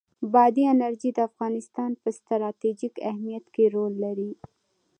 بادي 0.33 0.63
انرژي 0.73 1.09
د 1.15 1.19
افغانستان 1.29 1.91
په 2.01 2.09
ستراتیژیک 2.19 2.93
اهمیت 3.09 3.45
کې 3.53 3.65
رول 3.75 3.93
لري. 4.05 4.31